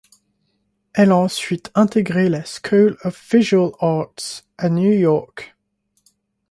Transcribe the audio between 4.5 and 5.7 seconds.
à New York.